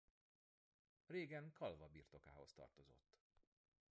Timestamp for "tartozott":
2.53-3.15